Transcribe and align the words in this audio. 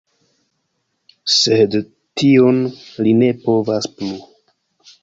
Sed 1.33 1.77
tion 2.23 2.65
li 3.05 3.17
ne 3.21 3.31
povas 3.47 3.93
plu. 4.01 4.13